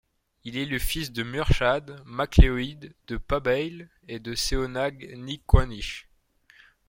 Il 0.45 0.57
est 0.57 0.65
le 0.65 0.79
fils 0.79 1.11
de 1.11 1.21
Murchadh 1.21 2.01
Macleòid, 2.05 2.95
de 3.05 3.17
Pàbail, 3.17 3.87
et 4.07 4.17
de 4.17 4.33
Seonag 4.33 5.13
NicCoinnich. 5.15 6.07